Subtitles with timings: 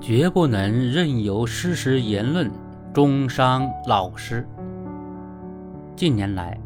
[0.00, 2.50] 绝不能任由失实言论
[2.90, 4.46] 中伤老师。
[5.94, 6.58] 近年来，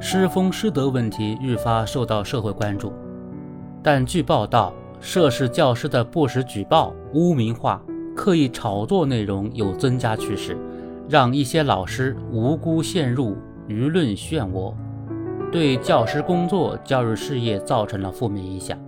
[0.00, 2.90] 师风师德问题愈发受到社会关注，
[3.82, 7.82] 但据报道，涉事教师的不实举报、污名化、
[8.16, 10.56] 刻意炒作内容有增加趋势，
[11.06, 13.36] 让一些老师无辜陷入
[13.68, 14.72] 舆论漩涡，
[15.52, 18.78] 对教师工作、教育事业造成了负面影响。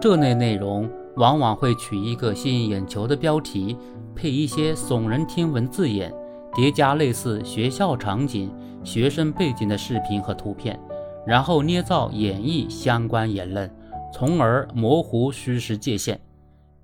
[0.00, 3.76] 这类内容往往会取一个吸引眼球的标题，
[4.14, 6.12] 配一些耸人听闻字眼，
[6.54, 8.50] 叠加类似学校场景。
[8.82, 10.80] 学生背景的视频和图片，
[11.26, 13.70] 然后捏造演绎相关言论，
[14.10, 16.18] 从而模糊虚实界限。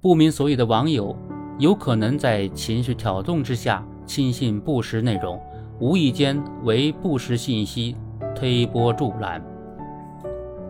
[0.02, 1.16] 不明所以的网友
[1.58, 5.40] 有可能在情绪挑动之下轻信不实内容，
[5.80, 7.96] 无意间为不实信息
[8.34, 9.42] 推波助澜。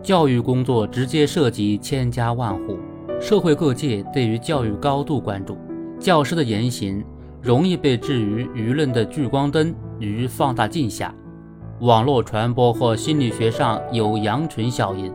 [0.01, 2.77] 教育工作直接涉及千家万户，
[3.19, 5.57] 社会各界对于教育高度关注，
[5.99, 7.03] 教师的言行
[7.41, 9.73] 容易被置于舆论的聚光灯。
[9.99, 11.11] 与放大镜下，
[11.79, 15.11] 网络传播或心理学上有羊群效应，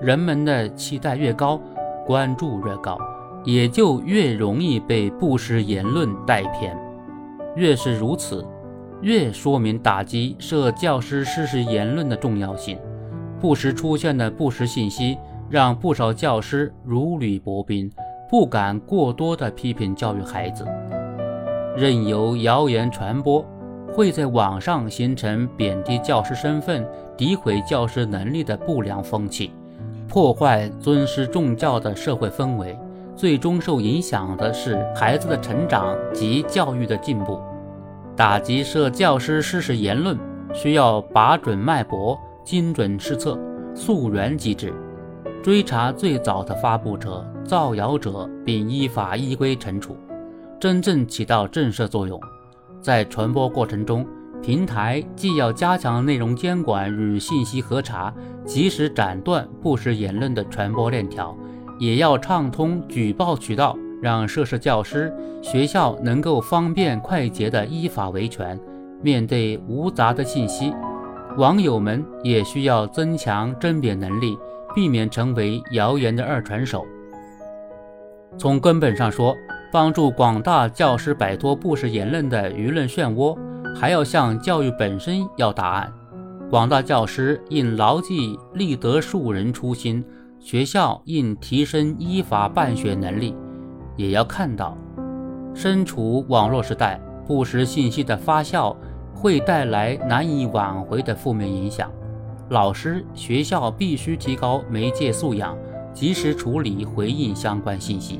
[0.00, 1.60] 人们的期待越高，
[2.06, 2.96] 关注越高，
[3.44, 6.78] 也就越容易被不实言论带偏。
[7.56, 8.46] 越是如此，
[9.02, 12.78] 越说明打击涉教师失实言论的重要性。
[13.40, 15.18] 不时出现的不实信息，
[15.50, 17.90] 让不少教师如履薄冰，
[18.30, 20.64] 不敢过多的批评教育孩子，
[21.76, 23.44] 任由谣言传播。
[23.92, 26.86] 会在网上形成贬低教师身份、
[27.18, 29.50] 诋毁教师能力的不良风气，
[30.06, 32.78] 破坏尊师重教的社会氛围，
[33.16, 37.40] 最终受影响的是孩子的成长及教育的进步。
[38.14, 40.16] 打击涉教师失实言论，
[40.54, 43.36] 需要把准脉搏、精准施策、
[43.74, 44.72] 溯源机制，
[45.42, 49.96] 追查最早的发布者、造谣者，并依法依规惩处，
[50.60, 52.20] 真正起到震慑作用。
[52.82, 54.06] 在传播过程中，
[54.42, 58.12] 平台既要加强内容监管与信息核查，
[58.44, 61.34] 及时斩断不实言论的传播链条，
[61.78, 65.10] 也要畅通举报渠道，让涉事教师、
[65.40, 68.60] 学校能够方便快捷地依法维权。
[69.02, 70.74] 面对无杂的信息，
[71.38, 74.36] 网友们也需要增强甄别能力，
[74.74, 76.86] 避免成为谣言的二传手。
[78.38, 79.36] 从根本上说，
[79.72, 83.36] 帮助广大教师摆脱不实言论的舆论漩涡，
[83.74, 85.92] 还要向教育本身要答案。
[86.48, 90.04] 广大教师应牢记立德树人初心，
[90.40, 93.36] 学校应提升依法办学能力。
[93.96, 94.76] 也要看到，
[95.54, 98.74] 身处网络时代，不实信息的发酵
[99.14, 101.90] 会带来难以挽回的负面影响。
[102.50, 105.56] 老师、学校必须提高媒介素养，
[105.94, 108.18] 及时处理回应相关信息。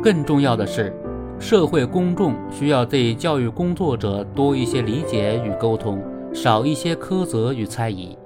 [0.00, 0.94] 更重要的是，
[1.40, 6.00] 社会公众需要对教育工作者多一些理解与沟通，
[6.32, 8.16] 少一些苛责与猜疑。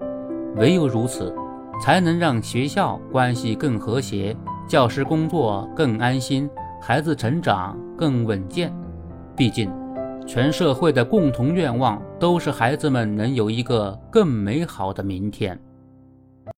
[0.56, 1.34] 唯有如此，
[1.80, 4.36] 才能让学校关系更和谐，
[4.68, 6.46] 教师工作更安心，
[6.78, 8.70] 孩子成长更稳健。
[9.34, 9.70] 毕竟，
[10.26, 15.58] 全社会的共同愿望都是孩子们能有一个更美好的明天。